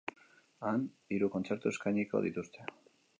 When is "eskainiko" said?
1.73-2.23